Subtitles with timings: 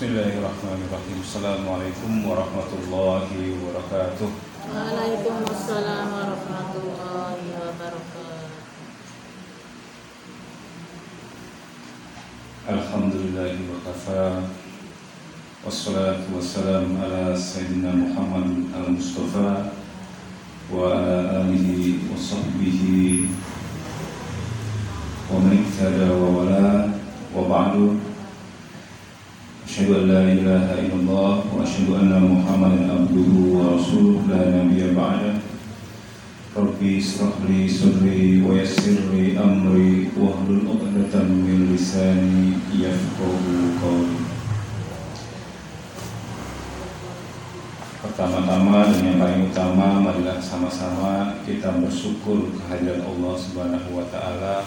[0.00, 1.20] Bismillahirrahmanirrahim.
[1.20, 4.32] Assalamualaikum warahmatullahi wabarakatuh.
[4.72, 8.48] Waalaikumsalam warahmatullahi wabarakatuh.
[12.64, 14.48] Alhamdulillahi wa kafa.
[15.68, 19.76] Wassalatu wassalamu ala sayyidina Muhammad al-Mustafa
[20.72, 23.28] wa ala alihi wa sahbihi
[25.28, 26.88] wa man ihtada wa wala
[27.36, 28.00] wa ba'du.
[28.00, 28.09] Asyhadu
[29.94, 35.42] an la ilaha illallah wa asyhadu anna Muhammadan abduhu wa rasuluhu la nabiyya ba'da.
[36.54, 44.18] Rabbi israh li sadri wa yassir li amri wahlul 'uqdatam min lisani yafqahu qawli.
[48.00, 54.64] Pertama-tama dan yang paling utama marilah sama-sama kita bersyukur kehadirat Allah Subhanahu wa taala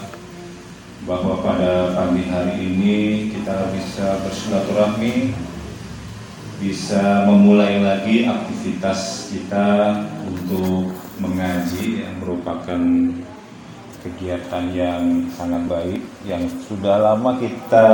[1.02, 2.96] bahwa pada pagi hari ini
[3.34, 5.34] kita bisa bersilaturahmi
[6.62, 12.80] bisa memulai lagi aktivitas kita untuk mengaji yang merupakan
[14.06, 15.02] kegiatan yang
[15.34, 17.88] sangat baik yang sudah lama kita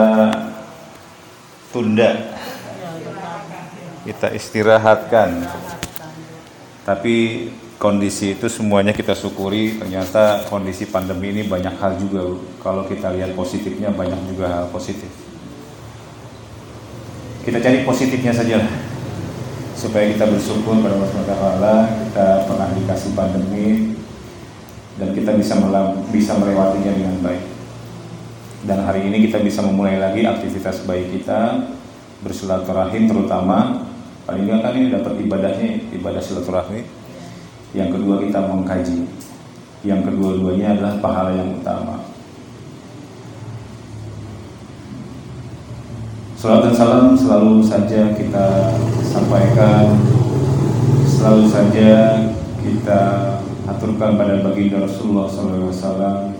[1.70, 2.34] tunda.
[4.04, 5.46] Kita istirahatkan.
[6.82, 7.46] Tapi
[7.80, 9.80] kondisi itu semuanya kita syukuri.
[9.80, 15.08] Ternyata kondisi pandemi ini banyak hal juga kalau kita lihat positifnya banyak juga hal positif.
[17.40, 18.60] Kita cari positifnya saja
[19.72, 21.00] supaya kita bersyukur pada
[21.40, 23.96] Allah kita pernah dikasih pandemi
[25.00, 25.56] dan kita bisa
[26.12, 27.48] bisa melewatinya dengan baik.
[28.60, 31.64] Dan hari ini kita bisa memulai lagi aktivitas baik kita
[32.20, 33.88] bersilaturahim terutama.
[34.28, 36.99] Paling nggak kan ini dapat ibadahnya ibadah silaturahmi
[37.74, 39.06] yang kedua kita mengkaji.
[39.80, 42.04] Yang kedua-duanya adalah pahala yang utama.
[46.40, 48.72] Salam dan salam selalu saja kita
[49.04, 49.92] sampaikan
[51.04, 52.16] selalu saja
[52.64, 53.00] kita
[53.68, 56.32] aturkan pada baginda Rasulullah SAW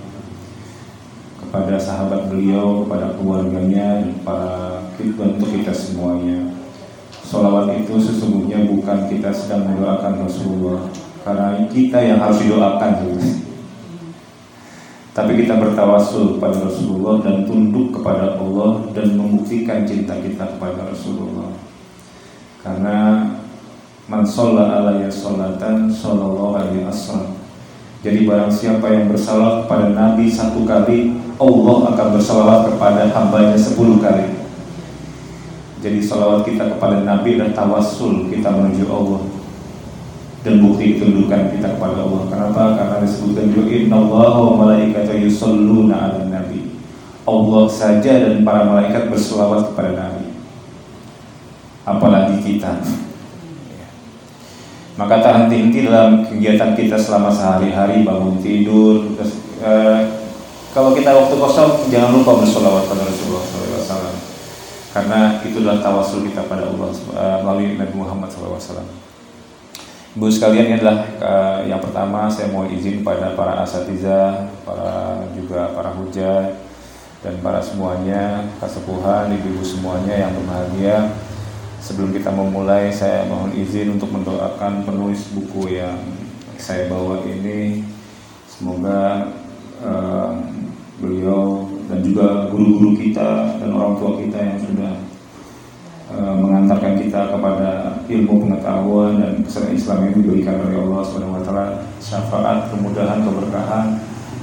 [1.37, 6.49] kepada sahabat beliau, kepada keluarganya, dan para kita untuk kita semuanya.
[7.21, 10.89] Salawat itu sesungguhnya bukan kita sedang mendoakan Rasulullah,
[11.21, 12.93] karena kita yang harus didoakan.
[15.11, 21.51] Tapi kita bertawasul kepada Rasulullah dan tunduk kepada Allah dan membuktikan cinta kita kepada Rasulullah.
[22.63, 23.27] Karena
[24.07, 27.37] man sholla alaihi sholatan sallallahu alaihi wasallam.
[28.01, 34.01] Jadi barang siapa yang bersalat kepada Nabi satu kali, Allah akan bersalawat kepada hambanya sepuluh
[34.01, 34.41] kali.
[35.85, 39.40] Jadi salawat kita kepada Nabi dan tawasul kita menuju Allah
[40.41, 42.23] dan bukti ketundukan kita kepada Allah.
[42.33, 42.62] Kenapa?
[42.81, 46.81] Karena disebutkan juga Inna Allah wa malaikatahu yusalluna ala nabi.
[47.28, 50.33] Allah saja dan para malaikat berselawat kepada Nabi.
[51.84, 52.81] Apalagi kita.
[54.99, 59.17] Maka tak henti-henti dalam kegiatan kita selama sehari-hari bangun tidur.
[59.61, 60.01] Eh,
[60.72, 64.17] kalau kita waktu kosong jangan lupa berselawat pada Rasulullah SAW.
[64.91, 68.59] Karena itu adalah tawasul kita pada Allah eh, melalui Nabi Muhammad SAW.
[70.10, 75.71] Ibu sekalian ini adalah uh, yang pertama saya mau izin pada para asatiza, para juga
[75.71, 76.50] para hujah
[77.22, 81.15] dan para semuanya, kasepuhan, ibu-ibu semuanya yang berbahagia.
[81.78, 86.03] Sebelum kita memulai, saya mohon izin untuk mendoakan penulis buku yang
[86.59, 87.87] saya bawa ini.
[88.50, 89.31] Semoga
[89.78, 90.42] uh,
[90.98, 94.92] beliau dan juga guru-guru kita dan orang tua kita yang sudah
[96.19, 97.71] mengantarkan kita kepada
[98.10, 101.66] ilmu pengetahuan dan kesenangan Islam yang diberikan oleh Allah Subhanahu wa taala
[102.03, 103.87] syafaat, kemudahan, keberkahan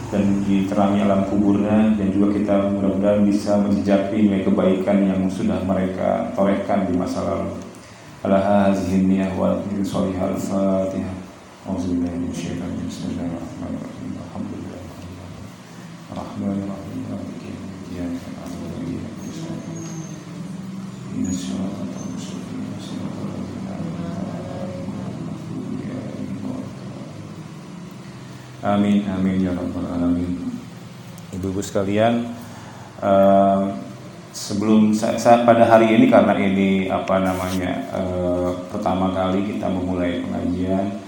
[0.08, 6.32] dan diterangi alam kuburnya dan juga kita mudah-mudahan bisa menjejaki nilai kebaikan yang sudah mereka
[6.32, 7.60] torehkan di masa lalu.
[9.04, 9.60] Niyah wa.
[12.88, 14.16] Bismillahirrahmanirrahim.
[16.16, 16.97] Alhamdulillah.
[28.66, 30.34] Amin amin ya rabbal alamin.
[31.30, 32.34] Ibu-ibu sekalian,
[33.06, 33.70] uh,
[34.34, 41.02] sebelum saat pada hari ini karena ini apa namanya uh, pertama kali kita memulai pengajian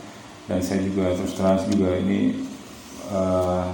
[0.49, 2.41] dan saya juga terus terang juga ini
[3.13, 3.69] uh,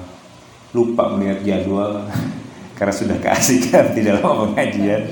[0.76, 2.04] lupa melihat jadwal
[2.80, 5.04] karena sudah keasikan di dalam pengajian.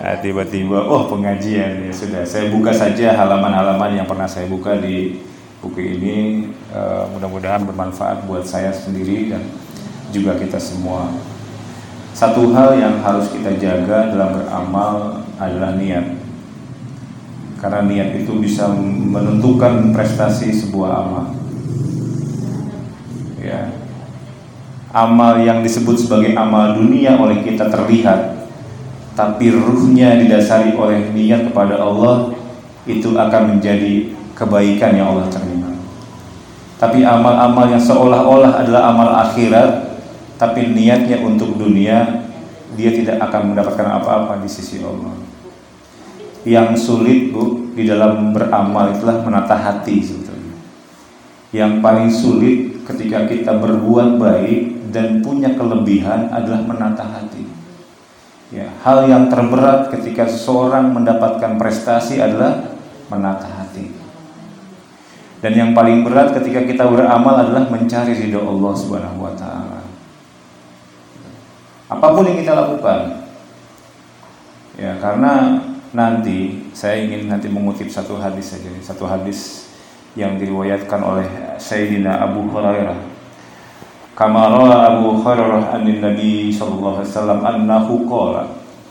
[0.00, 5.20] Nah, tiba-tiba oh pengajian ya sudah saya buka saja halaman-halaman yang pernah saya buka di
[5.60, 6.16] buku ini
[6.72, 9.44] uh, mudah-mudahan bermanfaat buat saya sendiri dan
[10.10, 11.12] juga kita semua
[12.10, 16.18] Satu hal yang harus kita jaga dalam beramal adalah niat.
[17.62, 21.26] Karena niat itu bisa menentukan prestasi sebuah amal.
[23.38, 23.72] Ya.
[24.90, 28.50] Amal yang disebut sebagai amal dunia oleh kita terlihat,
[29.14, 32.34] tapi ruhnya didasari oleh niat kepada Allah
[32.90, 35.49] itu akan menjadi kebaikan yang Allah terima.
[36.80, 40.00] Tapi amal-amal yang seolah-olah adalah amal akhirat,
[40.40, 42.24] tapi niatnya untuk dunia,
[42.72, 45.12] dia tidak akan mendapatkan apa-apa di sisi Allah.
[46.48, 50.56] Yang sulit bu di dalam beramal itulah menata hati sebetulnya.
[51.52, 57.44] Yang paling sulit ketika kita berbuat baik dan punya kelebihan adalah menata hati.
[58.50, 62.72] Ya, hal yang terberat ketika seseorang mendapatkan prestasi adalah
[63.12, 63.59] menata hati.
[65.40, 69.80] Dan yang paling berat ketika kita beramal adalah mencari ridho Allah Subhanahu wa taala.
[71.88, 73.24] Apa pun yang kita lakukan.
[74.76, 79.70] Ya, karena nanti saya ingin nanti mengutip satu hadis saja, satu hadis
[80.18, 81.28] yang diriwayatkan oleh
[81.58, 82.98] Sayyidina Abu Hurairah
[84.18, 88.42] Kama Abu Hurairah an Nabi sallallahu alaihi wasallam annahu qala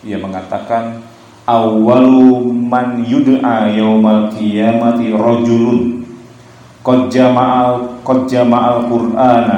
[0.02, 1.04] ia mengatakan
[1.44, 5.99] awwalu man yud'a yaumal qiyamati rajulun
[6.86, 8.30] qad jama'al qad
[8.88, 9.58] qur'ana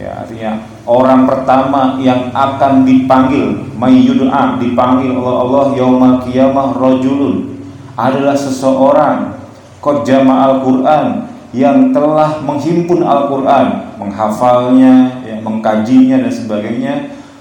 [0.00, 7.62] ya artinya orang pertama yang akan dipanggil may yud'a dipanggil oleh Allah yaumal qiyamah rajulun
[7.94, 9.38] adalah seseorang
[9.78, 16.94] qad jama'al qur'an yang telah menghimpun Al-Quran, menghafalnya, ya, mengkajinya dan sebagainya.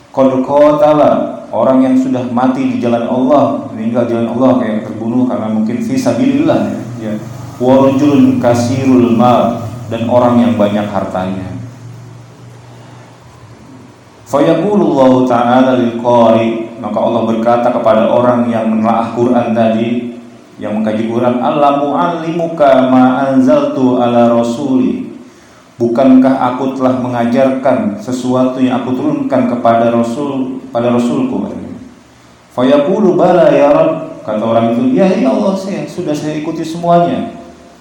[0.10, 5.48] Kodokotala orang yang sudah mati di jalan Allah, meninggal di jalan Allah kayak terbunuh karena
[5.54, 6.62] mungkin visabilillah
[6.98, 7.14] ya.
[7.60, 11.60] Warujulun kasirul mal dan orang yang banyak hartanya.
[14.30, 16.00] Fayaqulullahu ta'ala lil
[16.80, 20.16] maka Allah berkata kepada orang yang menelaah Quran tadi
[20.62, 25.12] yang mengkaji Quran Allah mu'allimuka ma anzaltu ala rasuli.
[25.76, 31.56] Bukankah aku telah mengajarkan sesuatu yang aku turunkan kepada Rasul pada Rasulku?
[32.52, 34.24] Fayaqulu bala ya Rabb.
[34.28, 37.40] Kata orang itu ya ya Allah saya sudah saya ikuti semuanya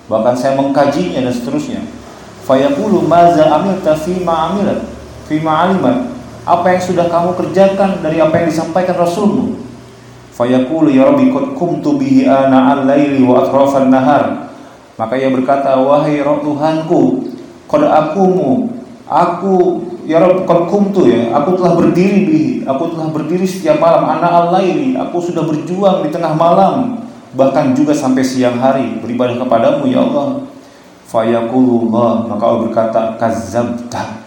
[0.08, 1.84] bahkan saya mengkajinya dan seterusnya.
[2.48, 4.80] Fayaqulu maza amilta fima amilat
[5.28, 6.08] fima alimat
[6.48, 9.60] apa yang sudah kamu kerjakan dari apa yang disampaikan Rasulmu?
[10.32, 14.48] Fayaqulu ya Rabbi qad kumtu bihi ana al-laili wa atrafan nahar.
[14.96, 17.30] Maka ia berkata, wahai Rabb Tuhanku,
[17.70, 18.72] qad akumu,
[19.06, 24.08] aku ya Rabb qad kumtu ya, aku telah berdiri bihi, aku telah berdiri setiap malam
[24.08, 29.88] ana al-laili, aku sudah berjuang di tengah malam, bahkan juga sampai siang hari beribadah kepadamu
[29.88, 30.46] ya Allah.
[31.08, 34.20] Fayaqulullah, maka Allah berkata, kazabta.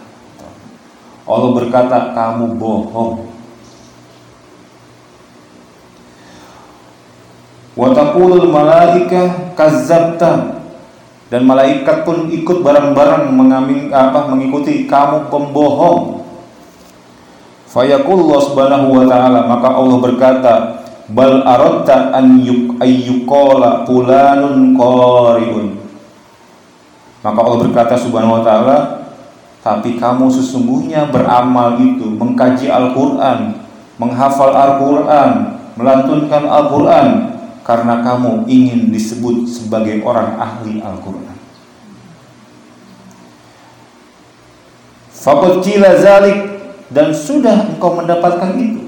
[1.22, 3.32] Allah berkata, kamu bohong.
[7.72, 10.60] wa taqulul malaika kazzabta
[11.32, 16.20] dan malaikat pun ikut bareng-bareng mengaming apa mengikuti kamu pembohong
[17.72, 25.66] fayaqulullah subhanahu wa ta'ala maka Allah berkata bal aradta an yuk ayyuqala fulanun qariun
[27.22, 28.78] maka Allah berkata subhanahu wa ta'ala
[29.62, 33.62] tapi kamu sesungguhnya beramal itu mengkaji Al-Qur'an
[33.98, 41.30] menghafal Al-Qur'an melantunkan Al-Qur'an karena kamu ingin disebut sebagai orang ahli Al-Quran.
[45.62, 46.38] Kila zalik
[46.90, 48.81] dan sudah engkau mendapatkan itu.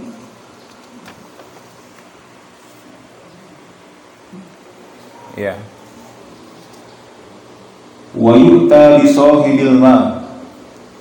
[5.35, 5.59] Ya.
[8.15, 9.03] Wa yu'ta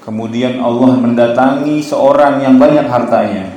[0.04, 3.56] Kemudian Allah mendatangi seorang yang banyak hartanya.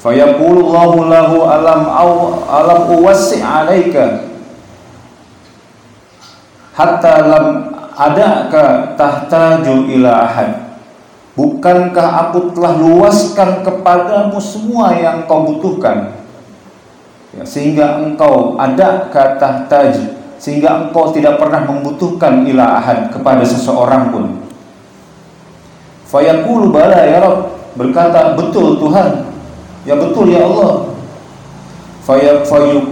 [0.00, 2.10] Fayaqulullahu lahu alam aw
[2.48, 4.24] alam uwassi alaika?
[6.72, 7.46] Hatta lam
[7.92, 10.50] adaka tahtaju ila ahad.
[11.36, 16.19] Bukankah aku telah luaskan kepadamu semua yang kau butuhkan
[17.36, 24.10] ya, Sehingga engkau ada kata taji Sehingga engkau tidak pernah membutuhkan ila ahad kepada seseorang
[24.10, 24.24] pun
[26.10, 29.30] Fayaqulu bala ya Rabb Berkata betul Tuhan
[29.88, 30.92] Ya betul ya Allah.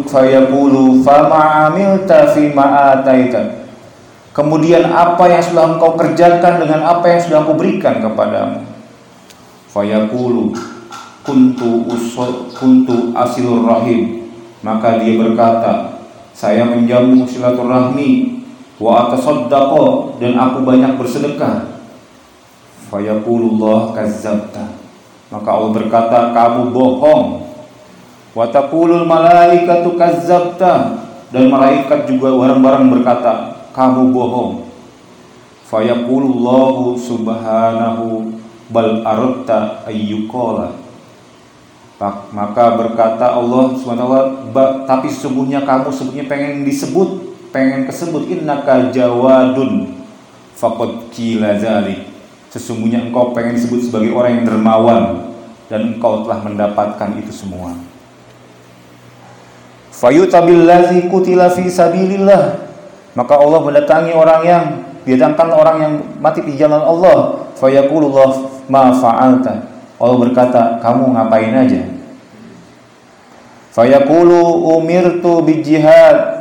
[0.09, 3.69] Fayaqulu fama amilta fima ataita.
[4.33, 8.63] Kemudian apa yang sudah engkau kerjakan dengan apa yang sudah aku berikan kepadamu?
[9.75, 10.55] Fayaqulu
[11.27, 14.18] kuntu usul kuntu asilur rahim.
[14.63, 16.03] Maka dia berkata,
[16.35, 18.43] saya menjamu silaturahmi
[18.79, 21.79] wa atasaddaqa dan aku banyak bersedekah.
[22.89, 24.89] Fayaqulullah kazzabta
[25.29, 27.45] Maka Allah berkata, kamu bohong.
[28.33, 31.05] Wa taqulul malaikatu kazzabta.
[31.29, 33.33] Dan malaikat juga barang-barang berkata,
[33.77, 34.65] kamu bohong.
[35.69, 38.33] Fayaqulullahu subhanahu
[38.73, 40.88] bal aradta ayyuqala.
[41.99, 44.07] Maka berkata Allah SWT,
[44.87, 49.99] tapi sesungguhnya kamu sebenarnya pengen disebut, pengen kesebut innaka jawadun
[50.55, 51.59] faqad qila.
[52.55, 55.35] Sesungguhnya engkau pengen disebut sebagai orang yang dermawan
[55.67, 57.75] dan engkau telah mendapatkan itu semua.
[59.91, 62.71] Fayutabillazi kutila fi sabilillah.
[63.19, 64.65] Maka Allah mendatangi orang yang
[65.03, 67.51] didatangkan orang yang mati di jalan Allah.
[67.59, 68.31] Fayaqulullah
[68.71, 69.78] ma fa'alta.
[69.99, 71.83] Allah berkata, kamu ngapain aja?
[73.75, 76.39] Fayaqulu umirtu bijihad.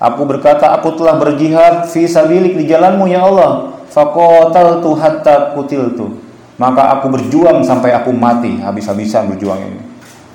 [0.00, 3.80] Aku berkata, aku telah berjihad fi sabilik di jalanmu ya Allah.
[3.88, 6.20] Faqataltu hatta kutiltu.
[6.60, 9.80] Maka aku berjuang sampai aku mati, habis-habisan berjuang ini.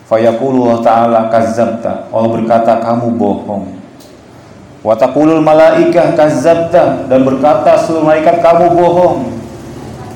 [0.09, 2.09] Fayaqulu ta'ala kazzabta.
[2.09, 3.65] Allah berkata, kamu bohong.
[4.85, 9.34] Wa taqulul malaikah kazzabta dan berkata seluruh malaikat kamu bohong.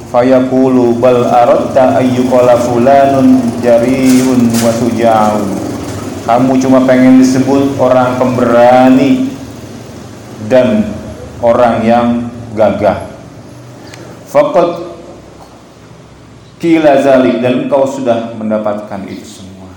[0.10, 5.46] Fayaqulu bal aradta ayyuqala fulanun jariun wa suja'un.
[6.26, 9.30] Kamu cuma pengen disebut orang pemberani
[10.50, 10.90] dan
[11.46, 12.08] orang yang
[12.58, 13.06] gagah.
[14.26, 14.90] Faqad
[16.58, 19.74] kila zalik dan engkau sudah mendapatkan itu semua.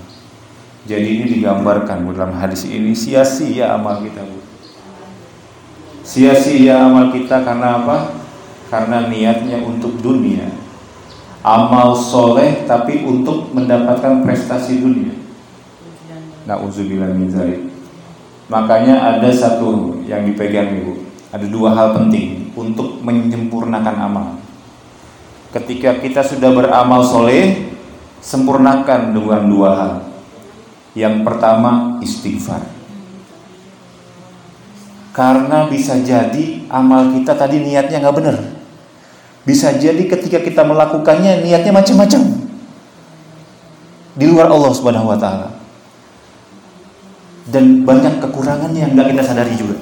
[0.89, 4.25] Jadi ini digambarkan dalam hadis ini sia-sia amal kita.
[6.01, 8.22] Sia-sia amal kita karena apa?
[8.73, 10.49] Karena niatnya untuk dunia.
[11.45, 15.13] Amal soleh tapi untuk mendapatkan prestasi dunia.
[16.49, 17.69] Nauzubillah min zalik.
[18.49, 21.05] Makanya ada satu yang dipegang Ibu.
[21.29, 24.27] Ada dua hal penting untuk menyempurnakan amal.
[25.53, 27.69] Ketika kita sudah beramal soleh,
[28.25, 29.93] sempurnakan dengan dua hal.
[30.97, 32.65] Yang pertama istighfar.
[35.13, 38.52] Karena bisa jadi amal kita tadi niatnya nggak benar.
[39.43, 42.21] Bisa jadi ketika kita melakukannya niatnya macam-macam.
[44.15, 45.51] Di luar Allah Subhanahu wa taala.
[47.43, 49.75] Dan banyak kekurangannya yang nggak kita sadari juga.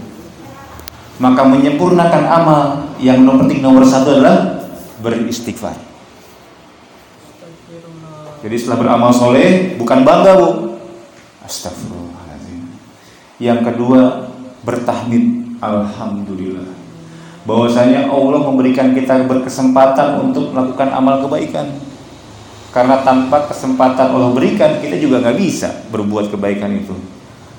[1.22, 2.62] Maka menyempurnakan amal
[2.98, 4.66] yang nomor penting nomor satu adalah
[5.06, 5.78] beristighfar.
[8.42, 10.50] Jadi setelah beramal soleh bukan bangga bu,
[11.46, 12.74] Astagfirullahaladzim.
[13.38, 14.02] Yang kedua
[14.66, 16.81] bertahmid alhamdulillah
[17.46, 21.68] bahwasanya Allah memberikan kita berkesempatan untuk melakukan amal kebaikan.
[22.72, 26.96] Karena tanpa kesempatan Allah berikan kita juga nggak bisa berbuat kebaikan itu.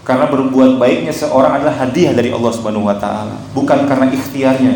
[0.02, 4.74] Karena berbuat baiknya seorang adalah hadiah dari Allah Subhanahu wa taala bukan karena ikhtiarnya.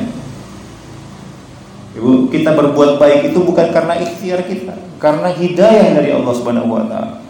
[1.96, 6.84] Ibu, kita berbuat baik itu bukan karena ikhtiar kita karena hidayah dari Allah Subhanahu wa
[6.84, 7.24] taala.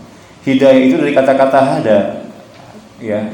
[0.45, 1.99] Hidayah itu dari kata-kata hada
[3.01, 3.33] ya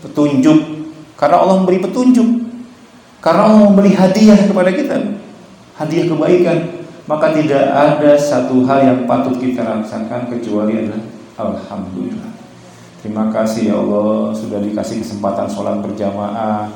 [0.00, 0.80] petunjuk.
[1.20, 2.39] Karena Allah memberi petunjuk.
[3.20, 4.96] Karena Allah memberi hadiah kepada kita.
[5.76, 6.58] Hadiah kebaikan.
[7.04, 11.04] Maka tidak ada satu hal yang patut kita rasakan kecuali adalah
[11.36, 12.32] Alhamdulillah.
[13.00, 16.68] Terima kasih ya Allah sudah dikasih kesempatan sholat berjamaah.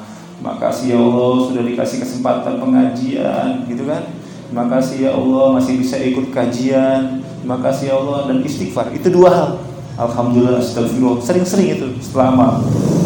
[0.43, 4.03] Makasih ya Allah sudah dikasih kesempatan pengajian, gitu kan?
[4.51, 7.23] Terima kasih ya Allah masih bisa ikut kajian.
[7.41, 8.91] Terima kasih ya Allah dan istighfar.
[8.93, 9.49] Itu dua hal.
[9.95, 11.23] Alhamdulillah, astagfirullah.
[11.23, 12.53] Sering-sering itu setelah amal.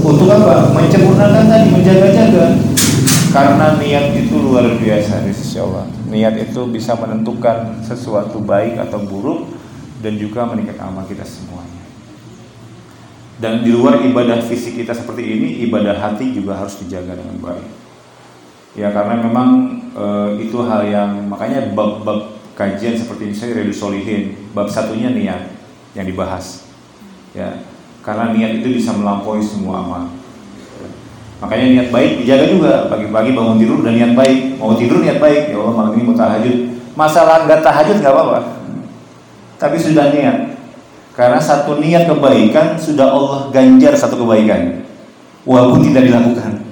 [0.01, 0.73] Untuk apa?
[0.73, 2.78] Mencempurnakan tadi, menjaga-jaga.
[3.29, 5.85] Karena niat itu luar biasa di sisi Allah.
[6.09, 9.53] Niat itu bisa menentukan sesuatu baik atau buruk
[10.01, 11.85] dan juga meningkatkan amal kita semuanya.
[13.39, 17.69] Dan di luar ibadah fisik kita seperti ini, ibadah hati juga harus dijaga dengan baik.
[18.75, 20.05] Ya karena memang e,
[20.43, 25.59] itu hal yang makanya bab-bab kajian seperti misalnya Redu Solihin, bab satunya niat
[25.97, 26.69] yang dibahas
[27.33, 27.61] ya
[28.05, 30.05] karena niat itu bisa melampaui semua amal
[31.39, 32.73] makanya niat baik dijaga juga.
[32.91, 34.59] Pagi-pagi bangun tidur dan niat baik.
[34.59, 35.53] Mau tidur niat baik.
[35.53, 36.57] Ya Allah malam ini mau tahajud.
[36.99, 38.39] Masalah nggak tahajud nggak apa-apa.
[39.59, 40.37] Tapi sudah niat.
[41.19, 44.87] Karena satu niat kebaikan sudah Allah ganjar satu kebaikan.
[45.43, 46.63] Walaupun tidak dilakukan.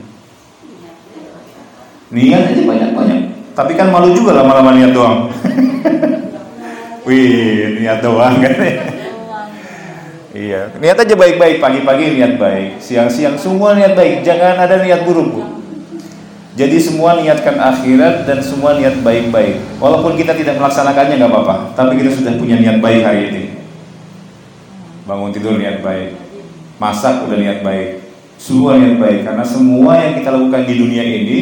[2.14, 3.20] Niat aja banyak-banyak.
[3.56, 5.30] Tapi kan malu juga lama-lama niat doang.
[7.06, 8.54] Wih niat doang kan
[10.36, 15.32] Iya, niat aja baik-baik pagi-pagi niat baik, siang-siang semua niat baik, jangan ada niat buruk
[15.32, 15.42] bu.
[16.60, 19.80] Jadi semua niatkan akhirat dan semua niat baik-baik.
[19.80, 23.44] Walaupun kita tidak melaksanakannya nggak apa-apa, tapi kita sudah punya niat baik hari ini.
[25.08, 26.12] Bangun tidur niat baik,
[26.76, 28.04] masak udah niat baik,
[28.36, 29.24] semua niat baik.
[29.24, 31.38] Karena semua yang kita lakukan di dunia ini,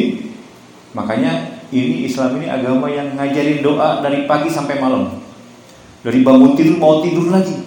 [0.95, 5.19] makanya ini Islam ini agama yang ngajarin doa dari pagi sampai malam.
[5.99, 7.64] Dari bangun tidur mau tidur lagi.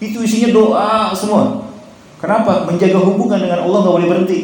[0.00, 1.68] Itu isinya doa semua.
[2.20, 2.64] Kenapa?
[2.64, 4.40] Menjaga hubungan dengan Allah nggak boleh berhenti.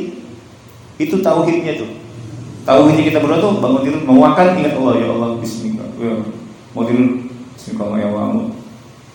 [1.00, 1.90] Itu tauhidnya tuh.
[2.68, 5.88] Tauhidnya kita berdoa tuh bangun tidur mau makan ingat Allah ya Allah Bismillah.
[5.96, 6.12] Ya,
[6.76, 7.24] mau tidur
[7.56, 8.52] Bismillah ya Allah.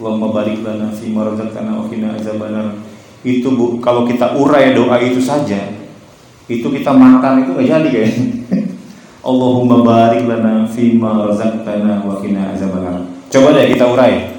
[0.02, 1.86] Allahumma lana fi ma razaqtana wa.
[3.22, 5.62] Itu Bu, kalau kita urai doa itu saja,
[6.50, 8.26] itu kita makan itu nggak jadi kayaknya.
[9.30, 12.18] Allahumma barik lana fi ma razaqtana wa.
[13.30, 14.31] Coba deh kita urai.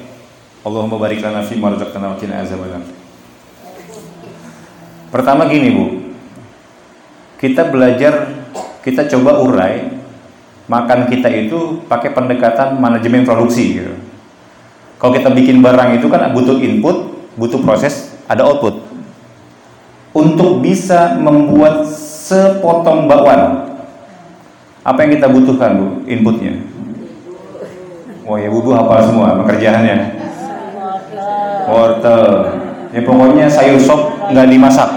[0.62, 2.86] Allahumma barik lana fi ma razaqtana wa qina azabannar.
[5.10, 5.84] Pertama gini Bu,
[7.42, 8.30] kita belajar,
[8.86, 9.90] kita coba urai
[10.70, 13.94] makan kita itu pakai pendekatan manajemen produksi gitu.
[15.02, 18.78] Kalau kita bikin barang itu kan butuh input, butuh proses, ada output.
[20.14, 23.66] Untuk bisa membuat sepotong bakwan,
[24.86, 26.62] apa yang kita butuhkan bu inputnya?
[28.22, 30.21] Oh ya bubu apa semua pekerjaannya?
[31.72, 32.26] Wortel.
[32.92, 34.90] Ya pokoknya sayur sop nggak dimasak.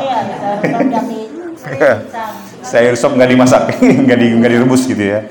[2.59, 3.71] sayur sop nggak dimasak,
[4.03, 5.23] nggak di, nggak direbus gitu ya.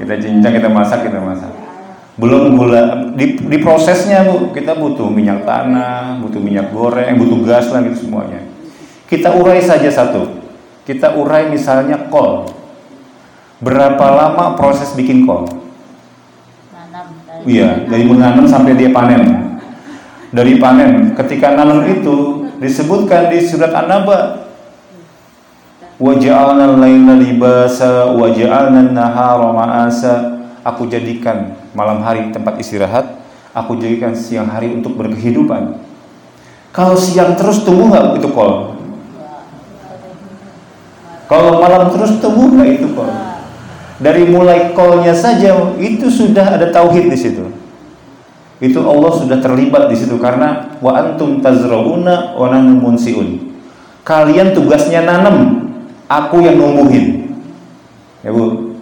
[0.00, 1.52] Kita cincang, kita masak, kita masak.
[2.18, 7.68] Belum gula di, di prosesnya bu, kita butuh minyak tanah, butuh minyak goreng, butuh gas
[7.70, 8.42] lah gitu semuanya.
[9.04, 10.40] Kita urai saja satu.
[10.88, 12.48] Kita urai misalnya kol.
[13.60, 15.44] Berapa lama proses bikin kol?
[17.44, 19.47] Iya, dari menanam sampai dia panen
[20.32, 21.16] dari panen.
[21.16, 24.48] Ketika nanam itu disebutkan di surat An-Naba
[25.98, 30.14] wa ja'alna al-laila libasa wa ja'alna an-nahara ma'asa.
[30.66, 33.16] Aku jadikan malam hari tempat istirahat,
[33.56, 35.80] aku jadikan siang hari untuk berkehidupan.
[36.76, 38.76] Kalau siang terus tumbuh nggak itu kol?
[41.24, 43.08] Kalau malam terus tumbuh nggak itu kol?
[43.98, 47.57] Dari mulai kolnya saja itu sudah ada tauhid di situ
[48.58, 52.50] itu Allah sudah terlibat di situ karena wa antum tazrauna wa.
[54.02, 55.68] Kalian tugasnya nanam,
[56.10, 57.38] aku yang numbuhin.
[58.26, 58.74] Ya Bu.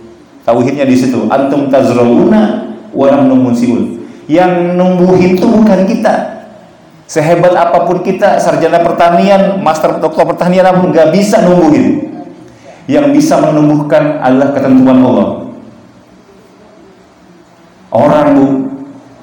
[0.48, 1.28] Tauhidnya di situ.
[1.28, 3.06] Antum tazrauna wa.
[4.26, 6.14] Yang numbuhin itu bukan kita.
[7.06, 12.16] Sehebat apa pun kita, sarjana pertanian, master doktor pertanian nggak bisa numbuhin.
[12.88, 15.28] Yang bisa menumbuhkan adalah ketentuan Allah.
[17.94, 18.46] Orang bu,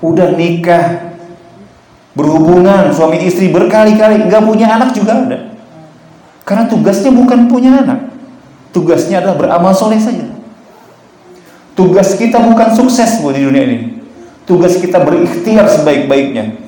[0.03, 1.15] udah nikah
[2.13, 5.39] berhubungan suami istri berkali-kali nggak punya anak juga ada.
[6.43, 8.11] Karena tugasnya bukan punya anak.
[8.75, 10.27] Tugasnya adalah beramal soleh saja.
[11.73, 13.79] Tugas kita bukan sukses buat di dunia ini.
[14.43, 16.59] Tugas kita berikhtiar sebaik-baiknya.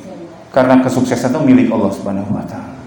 [0.55, 2.79] Karena kesuksesan itu milik Allah Subhanahu wa taala.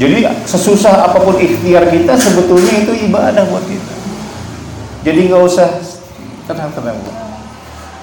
[0.00, 3.94] Jadi sesusah apa pun ikhtiar kita sebetulnya itu ibadah buat kita.
[5.04, 5.68] Jadi nggak usah
[6.48, 6.96] tenang-tenang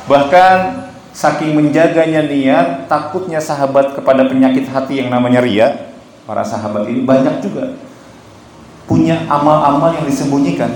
[0.07, 0.57] Bahkan
[1.11, 5.91] saking menjaganya niat, takutnya sahabat kepada penyakit hati yang namanya ria,
[6.23, 7.75] para sahabat ini banyak juga
[8.87, 10.71] punya amal-amal yang disembunyikan.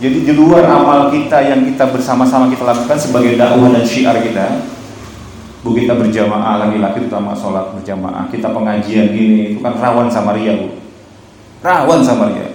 [0.00, 4.64] Jadi di luar amal kita yang kita bersama-sama kita lakukan sebagai dakwah dan syiar kita,
[5.60, 10.56] bu kita berjamaah laki-laki terutama sholat berjamaah, kita pengajian gini itu kan rawan sama ria
[10.56, 10.72] bu,
[11.60, 12.48] rawan sama ria.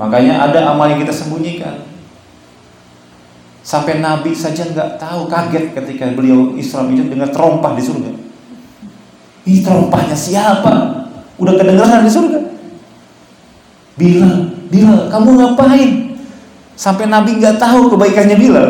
[0.00, 1.91] Makanya ada amal yang kita sembunyikan.
[3.72, 8.12] Sampai Nabi saja nggak tahu kaget ketika beliau Isra Mi'raj dengar terompah di surga.
[9.48, 10.72] Ini terompahnya siapa?
[11.40, 12.52] Udah kedengaran di surga.
[13.96, 16.20] Bilal, Bilal, kamu ngapain?
[16.76, 18.68] Sampai Nabi nggak tahu kebaikannya Bilal.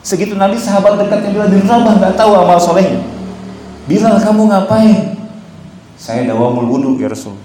[0.00, 3.04] Segitu Nabi sahabat dekatnya Bilal bin Rabah nggak tahu amal solehnya.
[3.84, 5.20] Bilal, kamu ngapain?
[6.00, 7.36] Saya dawamul wudhu ya Rasul.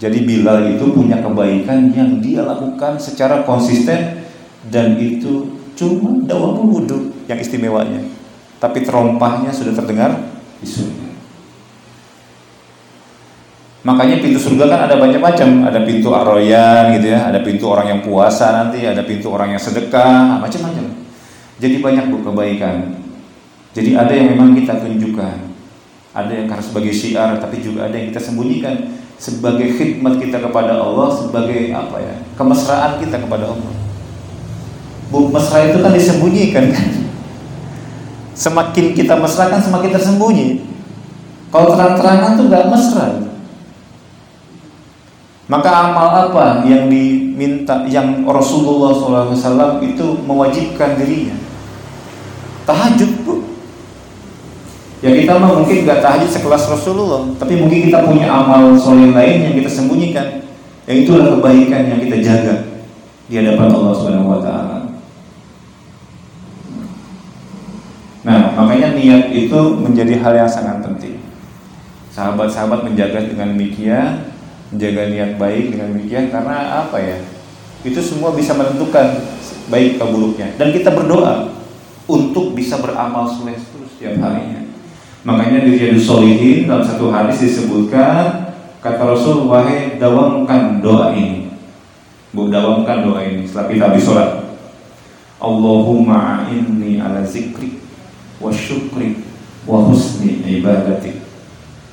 [0.00, 4.23] Jadi Bilal itu punya kebaikan yang dia lakukan secara konsisten
[4.72, 8.00] dan itu cuma dawamul wudhu yang istimewanya.
[8.62, 10.16] Tapi terompahnya sudah terdengar
[10.62, 11.08] di surga.
[13.84, 15.68] Makanya pintu surga kan ada banyak macam.
[15.68, 17.28] Ada pintu aroyan gitu ya.
[17.28, 18.80] Ada pintu orang yang puasa nanti.
[18.88, 20.40] Ada pintu orang yang sedekah.
[20.40, 21.04] Macam-macam.
[21.60, 22.96] Jadi banyak bu kebaikan.
[23.76, 25.36] Jadi ada yang memang kita tunjukkan.
[26.16, 30.78] Ada yang harus sebagai syiar tapi juga ada yang kita sembunyikan sebagai khidmat kita kepada
[30.78, 33.83] Allah sebagai apa ya kemesraan kita kepada Allah
[35.30, 36.88] Mesra itu kan disembunyikan kan.
[38.34, 40.46] Semakin kita mesra kan semakin tersembunyi.
[41.54, 43.06] Kalau terang-terangan tuh nggak mesra.
[45.44, 51.36] Maka amal apa yang diminta yang Rasulullah SAW itu mewajibkan dirinya?
[52.64, 53.34] Tahajud bu.
[55.04, 59.52] Ya kita mah mungkin nggak tahajud sekelas Rasulullah, tapi mungkin kita punya amal soleh lain
[59.52, 60.48] yang kita sembunyikan.
[60.88, 62.54] Yang itulah kebaikan yang kita jaga
[63.28, 64.83] di hadapan Allah Subhanahu Wa Taala.
[68.74, 71.22] Makanya niat itu menjadi hal yang sangat penting.
[72.10, 74.34] Sahabat-sahabat menjaga dengan demikian,
[74.74, 77.22] menjaga niat baik dengan demikian karena apa ya?
[77.86, 79.22] Itu semua bisa menentukan
[79.70, 80.58] baik atau buruknya.
[80.58, 81.54] Dan kita berdoa
[82.10, 84.66] untuk bisa beramal soleh terus setiap harinya.
[85.22, 88.50] Makanya di Riyadus Solihin dalam satu hadis disebutkan
[88.82, 91.46] kata Rasul wahai dawamkan doa ini.
[92.34, 94.30] Bu dawamkan doa ini setelah kita habis sholat.
[95.38, 97.83] Allahumma inni ala zikri
[98.44, 99.24] wa syukri
[99.64, 101.24] wa husni ibadati.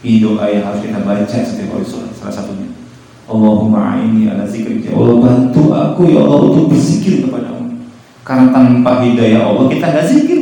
[0.04, 2.12] Ini doa yang harus kita baca setiap kali sholat.
[2.12, 2.68] Salah satunya.
[3.32, 4.84] Allahumma inni ala zikri.
[4.84, 7.80] Ya Allah bantu aku ya Allah untuk berzikir kepadamu.
[8.28, 10.40] Karena tanpa hidayah Allah kita nggak zikir.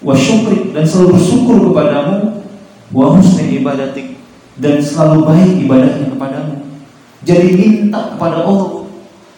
[0.00, 2.46] Wa syukri dan selalu bersyukur kepadamu.
[2.94, 4.16] Wa husni ibadatik
[4.56, 6.54] dan selalu baik ibadahnya kepadamu.
[7.26, 8.86] Jadi minta kepada Allah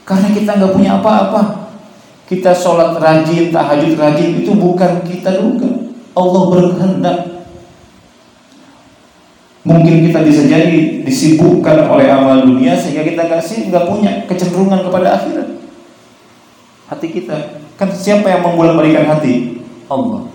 [0.05, 1.56] karena kita nggak punya apa-apa.
[2.27, 5.71] Kita sholat rajin, tahajud rajin itu bukan kita juga.
[6.19, 7.19] Allah berkehendak.
[9.67, 14.87] Mungkin kita bisa jadi disibukkan oleh amal dunia sehingga kita nggak sih nggak punya kecenderungan
[14.87, 15.49] kepada akhirat.
[16.87, 19.63] Hati kita kan siapa yang membolak-balikan hati?
[19.91, 20.27] Allah.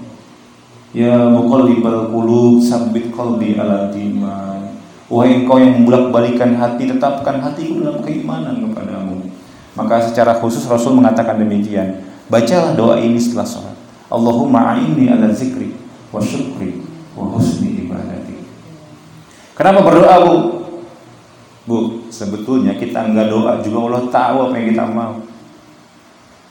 [0.91, 4.75] Ya muqallibal qulub sabbit qalbi ala diman.
[5.12, 9.27] Wahai engkau yang membolak-balikan hati, tetapkan hatiku dalam keimanan kepadamu.
[9.71, 12.03] Maka secara khusus Rasul mengatakan demikian.
[12.27, 13.75] Bacalah doa ini setelah sholat.
[14.12, 15.71] Allahumma a'inni ala zikri
[16.12, 16.84] wa syukri
[17.15, 18.43] wa husni ibadati.
[19.55, 20.36] Kenapa berdoa bu?
[21.67, 21.77] Bu,
[22.12, 25.15] sebetulnya kita enggak doa juga Allah tahu apa yang kita mau.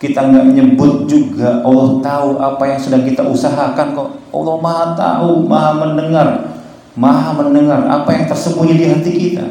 [0.00, 4.11] Kita enggak menyebut juga Allah tahu apa yang sedang kita usahakan kok.
[4.33, 6.28] Allah maha tahu, maha mendengar,
[6.96, 9.44] maha mendengar apa yang tersembunyi di hati kita.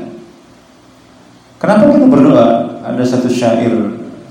[1.62, 2.68] Kenapa kita berdoa?
[2.80, 3.76] Ada satu syair,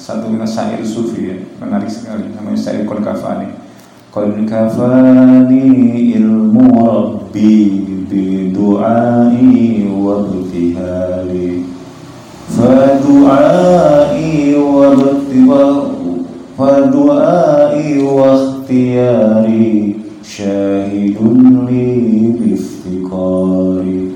[0.00, 3.52] satu syair sufi ya, menarik sekali namanya syair Qul Kafani.
[4.08, 11.68] Qul kafani ilmu rabbi bi du'ai wa ibtihali
[12.48, 13.76] Fadu'ai
[14.56, 14.96] wa
[16.56, 20.00] Fadu'ai wa ikhtiyari.
[20.24, 21.88] Syahidun li
[22.36, 24.12] biftiqari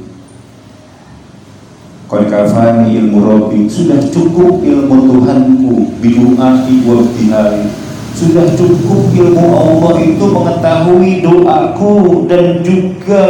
[2.11, 7.65] Qad kafani ilmu Rabbi Sudah cukup ilmu Tuhanku Bidu'ahi wa bihari.
[8.13, 13.25] Sudah cukup ilmu Allah itu mengetahui doaku Dan juga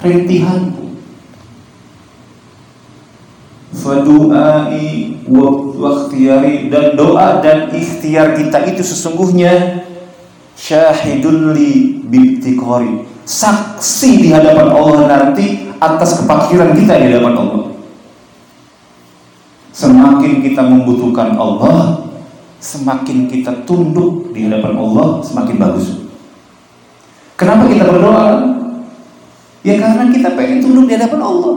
[0.00, 0.86] rintihanku
[3.74, 5.50] Fadu'ai wa
[6.70, 9.82] Dan doa dan ikhtiar kita itu sesungguhnya
[10.56, 17.75] Syahidun li bibtikori Saksi di hadapan Allah nanti atas kepakiran kita di hadapan Allah.
[19.76, 22.08] Semakin kita membutuhkan Allah,
[22.64, 26.08] semakin kita tunduk di hadapan Allah, semakin bagus.
[27.36, 28.56] Kenapa kita berdoa?
[29.60, 31.56] Ya karena kita pengen tunduk di hadapan Allah.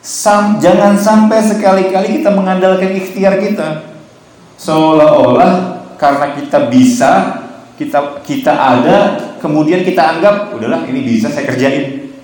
[0.00, 3.92] Sam, jangan sampai sekali-kali kita mengandalkan ikhtiar kita.
[4.56, 7.12] Seolah-olah karena kita bisa,
[7.76, 8.98] kita kita ada,
[9.44, 12.16] kemudian kita anggap udahlah ini bisa saya kerjain.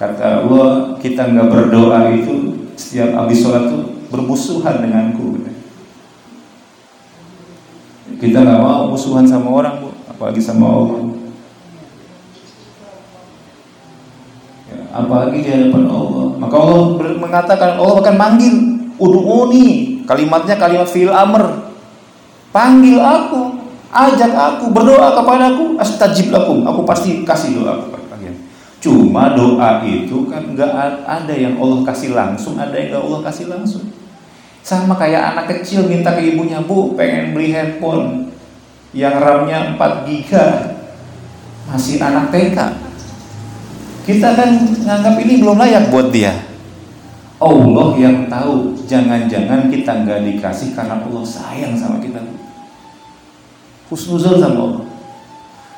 [0.00, 2.45] Kata Allah, kita nggak berdoa itu
[2.76, 5.42] setiap habis sholat tuh bermusuhan denganku.
[8.16, 11.00] Kita nggak mau musuhan sama orang, bu, apalagi sama Allah.
[14.72, 16.26] Ya, apalagi di hadapan Allah.
[16.40, 16.80] Maka Allah
[17.20, 18.54] mengatakan Allah akan manggil,
[18.96, 20.00] udu'uni.
[20.06, 21.74] Kalimatnya kalimat fi'il amr.
[22.54, 23.58] Panggil aku,
[23.92, 26.64] ajak aku, berdoa kepadaku, astajib lakum.
[26.64, 28.05] Aku pasti kasih doa kepada.
[28.86, 33.50] Cuma doa itu kan nggak ada yang Allah kasih langsung, ada yang nggak Allah kasih
[33.50, 33.90] langsung.
[34.62, 38.30] Sama kayak anak kecil minta ke ibunya, bu pengen beli handphone
[38.94, 40.46] yang RAM-nya 4 giga,
[41.66, 42.58] masih anak TK.
[44.06, 46.46] Kita kan nganggap ini belum layak buat dia.
[47.42, 52.22] Allah yang tahu, jangan-jangan kita nggak dikasih karena Allah sayang sama kita.
[53.90, 54.86] Husnuzul sama Allah.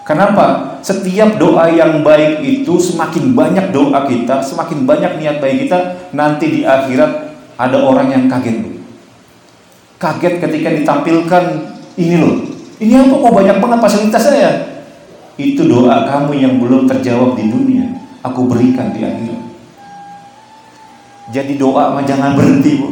[0.04, 0.67] Kenapa?
[0.80, 6.46] Setiap doa yang baik itu semakin banyak doa kita, semakin banyak niat baik kita, nanti
[6.48, 8.78] di akhirat ada orang yang kaget.
[9.98, 11.44] Kaget ketika ditampilkan
[11.98, 12.34] ini loh.
[12.78, 14.50] Ini apa kok banyak banget fasilitas saya?
[15.34, 17.86] Itu doa kamu yang belum terjawab di dunia.
[18.22, 19.42] Aku berikan di akhirat.
[21.28, 22.88] Jadi doa mah jangan berhenti, Bu.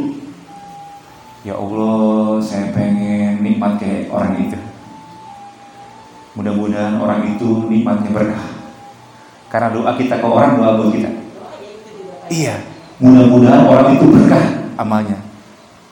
[1.47, 4.59] Ya Allah, saya pengen nikmat kayak orang itu.
[6.37, 8.45] Mudah-mudahan orang itu nikmatnya berkah.
[9.49, 11.09] Karena doa kita ke orang doa buat kita.
[12.29, 12.61] Iya,
[13.01, 14.45] mudah-mudahan orang itu berkah
[14.77, 15.17] amalnya.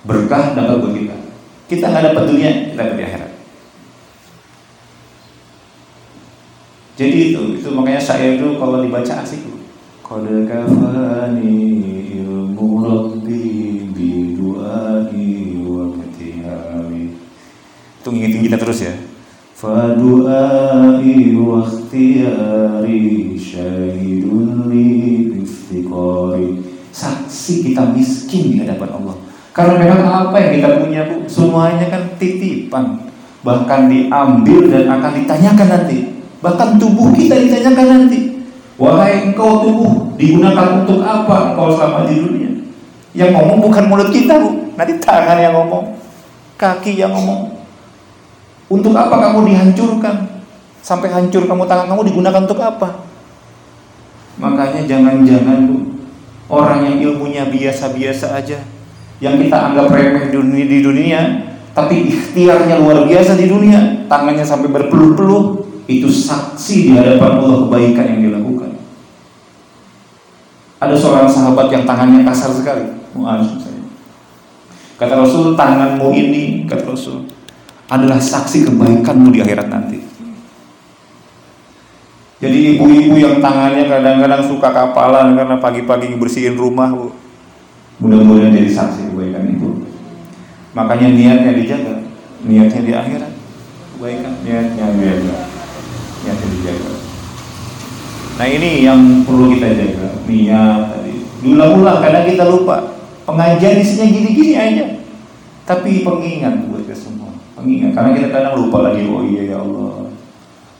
[0.05, 1.17] Berkah dapat buat kita.
[1.65, 3.31] Kita nggak dapat dunia, kita dapat di akhirat.
[6.95, 9.41] Jadi itu, itu makanya saya itu kalau dibaca asik.
[10.05, 11.57] Kode kafani
[12.21, 15.01] ilmu rabbi bi wa
[15.65, 15.85] wa
[17.97, 18.93] Itu ngingetin kita terus ya.
[19.55, 19.95] Wa
[21.95, 24.87] ikhtiyari syahidun li
[25.39, 26.59] istiqari.
[26.91, 29.15] Saksi kita miskin di hadapan Allah.
[29.55, 33.07] Karena memang apa yang kita punya bu, semuanya kan titipan,
[33.47, 36.11] bahkan diambil dan akan ditanyakan nanti.
[36.43, 38.35] Bahkan tubuh kita ditanyakan nanti.
[38.75, 42.51] Wahai engkau tubuh, digunakan untuk apa engkau selama di dunia?
[43.15, 45.95] Yang ngomong bukan mulut kita bu, nanti tangan yang ngomong,
[46.59, 47.55] kaki yang ngomong.
[48.65, 50.41] Untuk apa kamu dihancurkan?
[50.81, 53.05] Sampai hancur kamu tangan kamu digunakan untuk apa?
[54.37, 55.77] Makanya jangan-jangan bu,
[56.51, 58.59] orang yang ilmunya biasa-biasa aja,
[59.23, 61.19] yang kita anggap remeh di dunia,
[61.71, 68.05] tapi ikhtiarnya luar biasa di dunia, tangannya sampai berpeluh-peluh, itu saksi di hadapan Allah kebaikan
[68.11, 68.75] yang dilakukan.
[70.83, 72.85] Ada seorang sahabat yang tangannya kasar sekali,
[74.95, 77.27] Kata Rasul, tanganmu ini, kata Rasul,
[77.89, 79.99] adalah saksi kebaikanmu di akhirat nanti.
[82.41, 87.15] Jadi ibu-ibu yang tangannya kadang-kadang suka kapalan karena pagi-pagi bersihin rumah, bu.
[88.03, 89.87] Mudah-mudahan jadi saksi kebaikan itu.
[90.75, 92.03] Makanya niatnya dijaga,
[92.43, 93.31] niatnya di akhirat,
[93.95, 95.55] kebaikan niatnya dijaga
[96.27, 96.91] yang dijaga.
[98.35, 101.13] Nah ini yang perlu kita jaga niat tadi.
[101.39, 102.77] Diulang-ulang kadang kita lupa.
[103.23, 104.85] Pengajian isinya gini-gini aja.
[105.63, 107.14] Tapi pengingat buat kita semua.
[107.65, 109.09] Pengingat karena kita kadang lupa lagi.
[109.09, 110.05] Oh iya ya Allah.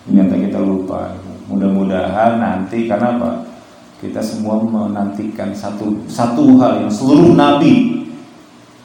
[0.06, 1.17] Ternyata kita lupa.
[1.50, 3.41] Mudah-mudahan nanti karena apa?
[3.98, 8.06] Kita semua menantikan satu satu hal yang seluruh nabi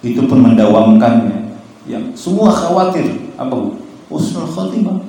[0.00, 1.60] itu pun mendawamkannya.
[1.84, 3.04] Yang semua khawatir
[3.36, 3.76] apa?
[4.08, 5.04] Husnul khotimah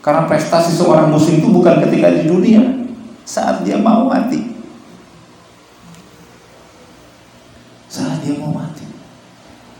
[0.00, 2.62] karena prestasi seorang muslim itu bukan ketika di dunia,
[3.28, 4.48] saat dia mau mati.
[7.90, 8.88] Saat dia mau mati.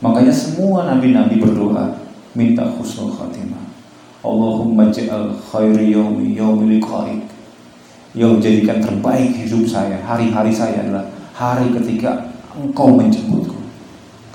[0.04, 1.99] Makanya semua nabi-nabi berdoa
[2.34, 3.64] minta husnul khatimah.
[4.20, 7.24] Allahumma ja'al khairi yaumi yaumi liqa'ik.
[8.12, 13.56] Ya jadikan terbaik hidup saya, hari-hari saya adalah hari ketika engkau menjemputku.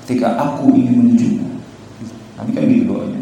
[0.04, 1.60] Ketika aku ingin menujumu.
[2.40, 3.22] Nabi kan gitu doanya.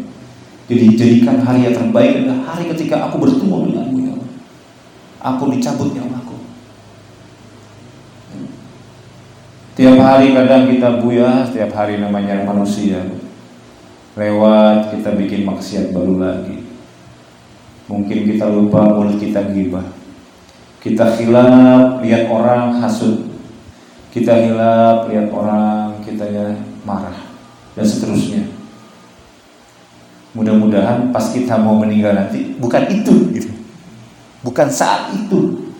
[0.64, 4.30] Jadi jadikan hari yang terbaik adalah hari ketika aku bertemu denganmu ya Allah.
[5.34, 6.36] Aku dicabut nyawaku.
[9.74, 13.02] Tiap hari kadang kita buya, setiap hari namanya manusia.
[14.14, 16.62] Lewat kita bikin maksiat baru lagi.
[17.90, 19.84] Mungkin kita lupa mulut kita gibah.
[20.78, 23.26] Kita hilap lihat orang hasut.
[24.14, 26.46] Kita hilap lihat orang kita ya
[26.86, 27.34] marah
[27.74, 28.42] dan seterusnya
[30.34, 33.50] mudah-mudahan pas kita mau meninggal nanti bukan itu gitu.
[34.42, 35.70] bukan saat itu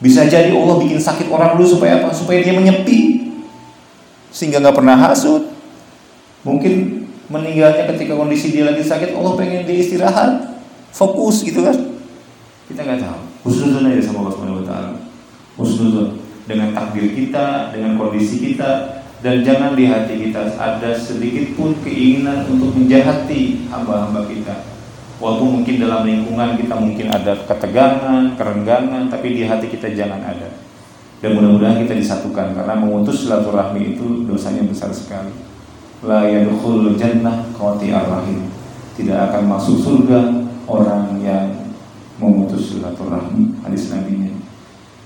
[0.00, 3.28] bisa jadi Allah bikin sakit orang dulu supaya apa supaya dia menyepi
[4.32, 5.52] sehingga nggak pernah hasut
[6.40, 10.50] mungkin meninggalnya ketika kondisi dia lagi sakit Allah pengen dia istirahat
[10.90, 11.78] fokus gitu kan?
[12.66, 13.20] Kita nggak tahu.
[13.46, 14.90] Khususnya aja sama Allah Subhanahu Wa Taala.
[15.54, 16.04] Khususnya
[16.50, 22.50] dengan takdir kita dengan kondisi kita dan jangan di hati kita ada sedikit pun keinginan
[22.50, 24.66] untuk menjahati hamba-hamba kita.
[25.22, 30.50] Walaupun mungkin dalam lingkungan kita mungkin ada ketegangan, kerenggangan tapi di hati kita jangan ada.
[31.20, 35.49] Dan mudah-mudahan kita disatukan karena memutus silaturahmi itu dosanya besar sekali
[36.04, 38.48] la yadkhul jannah qati'ar rahim
[38.96, 40.20] tidak akan masuk surga
[40.68, 41.48] orang yang
[42.20, 44.32] memutus silaturahmi hadis nabinya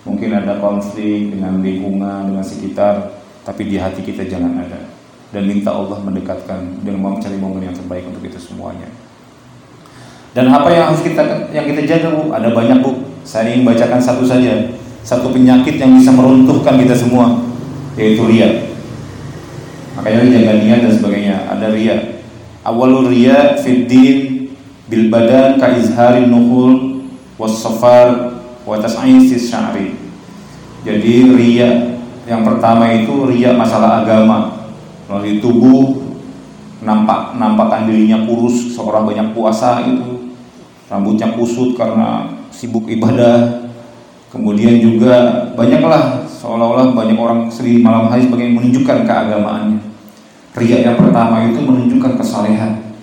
[0.06, 4.94] mungkin ada konflik dengan lingkungan dengan sekitar tapi di hati kita jangan ada
[5.34, 8.86] dan minta Allah mendekatkan dan mencari momen yang terbaik untuk kita semuanya.
[10.30, 12.30] Dan apa yang harus kita yang kita jaga bu?
[12.30, 13.02] Ada banyak bu.
[13.26, 14.70] Saya ingin bacakan satu saja.
[15.02, 17.42] Satu penyakit yang bisa meruntuhkan kita semua,
[17.98, 18.73] yaitu ria.
[20.04, 21.36] Makanya jaga niat dan sebagainya.
[21.48, 21.96] Ada ria.
[22.60, 24.52] Awalul ria fiddin
[24.84, 27.08] bil badan ka izharin nuhul
[27.40, 28.36] was safar
[28.68, 29.96] wa tas'is sya'ri.
[30.84, 31.96] Jadi ria
[32.28, 34.68] yang pertama itu ria masalah agama
[35.08, 36.04] melalui tubuh
[36.84, 40.36] nampak nampakkan dirinya kurus seorang banyak puasa itu
[40.92, 43.72] rambutnya kusut karena sibuk ibadah
[44.28, 49.93] kemudian juga banyaklah seolah-olah banyak orang sering malam hari sebagai menunjukkan keagamaannya
[50.54, 52.94] ria yang pertama itu menunjukkan kesalehan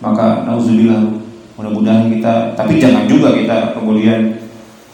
[0.00, 1.20] maka nauzubillah
[1.56, 4.36] mudah-mudahan kita tapi jangan juga kita kemudian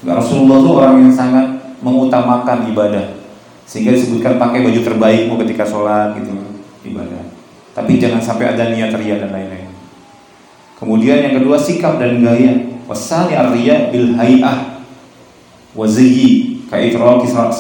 [0.03, 1.47] Rasulullah itu orang yang sangat
[1.83, 3.23] mengutamakan ibadah
[3.67, 6.35] sehingga disebutkan pakai baju terbaikmu ketika sholat gitu
[6.87, 7.23] ibadah.
[7.73, 9.71] Tapi jangan sampai ada niat ria dan lain-lain.
[10.77, 12.69] Kemudian yang kedua sikap dan gaya.
[12.83, 14.83] wasani ar-riya bil hay'ah
[15.73, 17.59] wa zayyi ka itraqis ras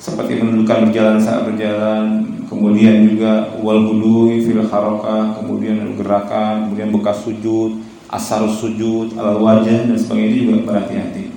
[0.00, 7.82] seperti menundukkan berjalan saat berjalan kemudian juga wal hudui fil kemudian gerakan kemudian bekas sujud
[8.06, 11.34] asar sujud al wajah dan sebagainya juga berhati-hati.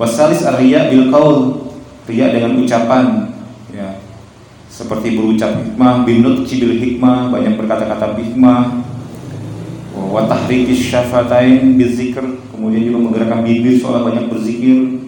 [0.00, 1.68] Wasalis ar-riya bil qaul
[2.08, 3.30] riya dengan ucapan
[3.70, 4.00] ya.
[4.66, 8.82] Seperti berucap hikmah binut cibil hikmah banyak berkata-kata hikmah.
[9.94, 15.04] Wa tahrikis syafatain bizikr kemudian juga menggerakkan bibir soal banyak berzikir.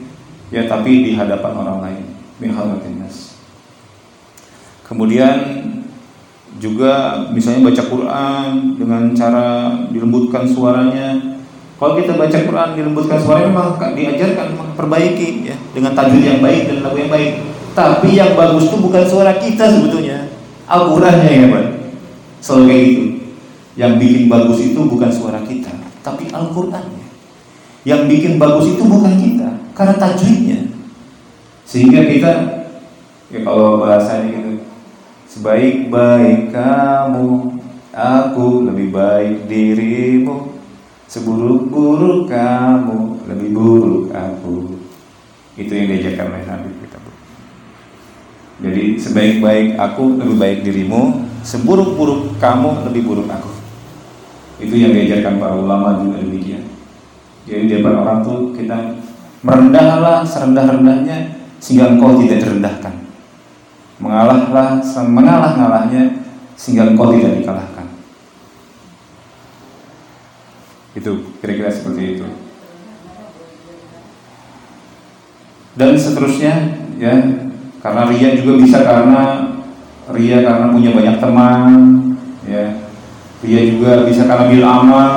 [0.55, 2.05] Ya tapi di hadapan orang lain
[2.38, 2.55] min
[3.02, 3.25] nas
[4.87, 5.35] kemudian
[6.57, 9.49] juga misalnya baca Quran dengan cara
[9.90, 11.37] dilembutkan suaranya.
[11.77, 16.72] Kalau kita baca Quran dilembutkan suaranya memang diajarkan memang perbaiki ya dengan tajwid yang baik
[16.72, 17.44] dan lagu yang baik.
[17.77, 20.33] Tapi yang bagus itu bukan suara kita sebetulnya.
[20.64, 21.64] Al-Qurannya ya Pak
[22.40, 23.05] selalu gitu.
[23.77, 25.68] Yang bikin bagus itu bukan suara kita,
[26.01, 27.07] tapi Al-Qur'annya.
[27.85, 30.72] Yang bikin bagus itu bukan kita, karena tajwidnya.
[31.68, 32.33] Sehingga kita
[33.29, 34.45] ya kalau bahasanya gitu,
[35.37, 37.61] sebaik-baik kamu,
[37.92, 40.57] aku lebih baik dirimu.
[41.07, 44.81] Seburuk-buruk kamu, lebih buruk aku.
[45.55, 46.99] Itu yang diajarkan oleh Nabi kita.
[48.57, 53.53] Jadi sebaik-baik aku lebih baik dirimu, seburuk-buruk kamu lebih buruk aku.
[54.59, 56.64] Itu yang diajarkan para ulama juga demikian.
[57.44, 58.99] Jadi di depan orang tuh kita
[59.44, 63.06] merendahlah serendah-rendahnya sehingga engkau tidak direndahkan.
[63.96, 67.87] Mengalahlah mengalah-ngalahnya sehingga engkau tidak dikalahkan.
[70.96, 72.26] Itu kira-kira seperti itu.
[75.76, 76.54] Dan seterusnya
[76.96, 77.12] ya
[77.85, 79.22] karena ria juga bisa karena
[80.16, 81.72] ria karena punya banyak teman
[82.48, 82.87] ya
[83.44, 85.12] dia juga bisa karena bil amal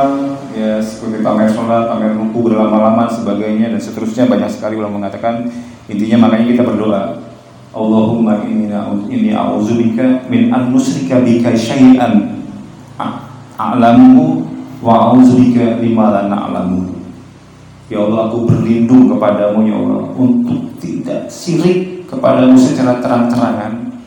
[0.52, 5.48] ya seperti pamer sholat, pamer ruku berlama-lama sebagainya dan seterusnya banyak sekali ulama mengatakan
[5.88, 7.29] intinya makanya kita berdoa
[7.70, 12.42] Allahumma inni a'udzubika min an nusrika bika syai'an
[13.60, 14.46] a'lamu
[14.82, 16.98] wa a'udzubika lima la na'lamu
[17.90, 23.98] Ya Allah aku berlindung kepadamu ya Allah untuk tidak sirik kepadamu secara terang-terangan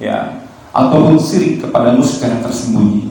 [0.00, 0.40] ya
[0.72, 3.10] ataupun sirik kepadamu secara tersembunyi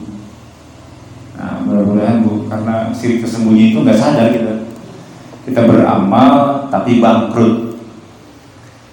[1.40, 4.68] Nah, mudah-mudahan Bu, karena sirik tersembunyi itu nggak sadar kita.
[5.48, 7.69] Kita beramal tapi bangkrut.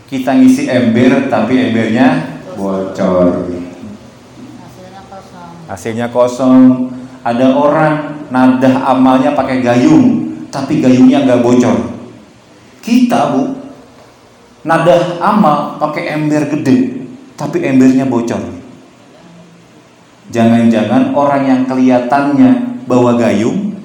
[0.08, 3.52] Kita ngisi ember tapi embernya bocor.
[5.68, 6.96] Hasilnya kosong.
[7.28, 11.92] Ada orang nadah amalnya pakai gayung, tapi gayungnya nggak bocor.
[12.80, 13.52] Kita Bu,
[14.64, 17.04] nadah amal pakai ember gede,
[17.36, 18.40] tapi embernya bocor.
[20.32, 23.76] Jangan-jangan orang yang kelihatannya bawa gayung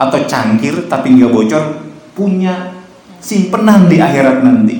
[0.00, 1.84] atau cangkir tapi nggak bocor
[2.16, 2.80] punya
[3.20, 4.79] simpenan di akhirat nanti.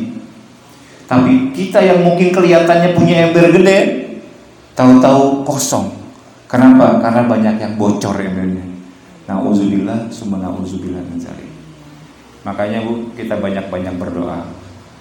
[1.10, 3.78] Tapi kita yang mungkin kelihatannya punya ember gede,
[4.78, 5.90] tahu-tahu kosong.
[6.46, 7.02] Kenapa?
[7.02, 8.62] Karena banyak yang bocor embernya.
[9.26, 11.18] Nauzubillah, summa nauzubillah min
[12.46, 14.46] Makanya Bu, kita banyak-banyak berdoa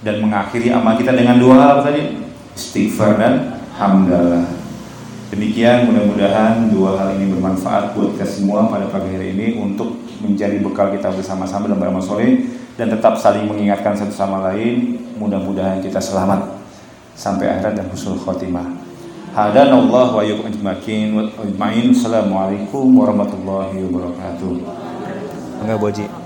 [0.02, 2.20] dan mengakhiri amal kita dengan dua apa tadi?
[2.58, 3.34] Istighfar dan
[3.78, 4.50] hamdalah.
[5.30, 10.58] Demikian mudah-mudahan dua hal ini bermanfaat buat kita semua pada pagi hari ini untuk menjadi
[10.58, 14.98] bekal kita bersama-sama dalam beramal soleh dan tetap saling mengingatkan satu sama lain.
[15.20, 16.48] Mudah-mudahan kita selamat
[17.12, 18.64] sampai akhirat dan husnul khotimah.
[19.36, 21.92] Hadanallah wa yukum ajmain.
[21.92, 24.54] Assalamualaikum warahmatullahi wabarakatuh.
[25.60, 26.19] Enggak boji.